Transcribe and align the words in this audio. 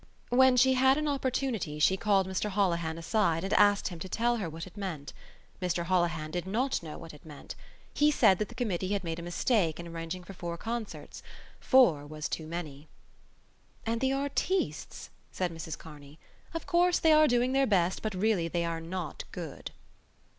When 0.29 0.57
she 0.57 0.73
had 0.73 0.97
an 0.97 1.07
opportunity, 1.07 1.77
she 1.77 1.95
called 1.95 2.25
Mr 2.25 2.49
Holohan 2.49 2.97
aside 2.97 3.43
and 3.43 3.53
asked 3.53 3.89
him 3.89 3.99
to 3.99 4.09
tell 4.09 4.37
her 4.37 4.49
what 4.49 4.65
it 4.65 4.75
meant. 4.75 5.13
Mr 5.61 5.83
Holohan 5.85 6.31
did 6.31 6.47
not 6.47 6.81
know 6.81 6.97
what 6.97 7.13
it 7.13 7.23
meant. 7.23 7.53
He 7.93 8.09
said 8.09 8.39
that 8.39 8.49
the 8.49 8.55
Committee 8.55 8.93
had 8.93 9.03
made 9.03 9.19
a 9.19 9.21
mistake 9.21 9.79
in 9.79 9.87
arranging 9.87 10.23
for 10.23 10.33
four 10.33 10.57
concerts: 10.57 11.21
four 11.59 12.03
was 12.07 12.27
too 12.27 12.47
many. 12.47 12.87
"And 13.85 14.01
the 14.01 14.11
artistes!" 14.13 15.11
said 15.31 15.51
Mrs 15.51 15.77
Kearney. 15.77 16.17
"Of 16.55 16.65
course 16.65 16.97
they 16.97 17.11
are 17.11 17.27
doing 17.27 17.51
their 17.53 17.67
best, 17.67 18.01
but 18.01 18.15
really 18.15 18.47
they 18.47 18.65
are 18.65 18.81
not 18.81 19.23
good." 19.31 19.69